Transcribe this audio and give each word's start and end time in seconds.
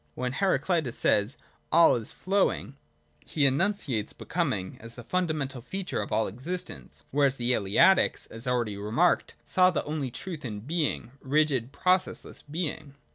When 0.15 0.31
Heraclitus 0.33 0.97
says' 0.97 1.37
All 1.71 1.95
is 1.95 2.09
flowing 2.11 2.69
{ixavTa 2.69 3.21
pa.), 3.21 3.27
he 3.33 3.45
enunciates 3.45 4.13
Becoming 4.13 4.79
as 4.81 4.95
the 4.95 5.03
fundamental 5.03 5.61
feature 5.61 6.01
of 6.01 6.11
all 6.11 6.27
existence, 6.27 7.03
whereas 7.11 7.35
the 7.35 7.51
Eleatics, 7.53 8.25
as 8.31 8.47
already 8.47 8.77
remarked, 8.77 9.35
saw 9.45 9.69
the 9.69 9.83
only 9.83 10.09
truth 10.09 10.43
in 10.43 10.61
Being, 10.61 11.11
rigid 11.21 11.71
processless 11.71 12.41
Being. 12.49 12.95